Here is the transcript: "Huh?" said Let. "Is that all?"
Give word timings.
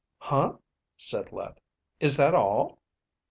"Huh?" 0.17 0.53
said 0.97 1.31
Let. 1.31 1.59
"Is 1.99 2.17
that 2.17 2.33
all?" 2.33 2.79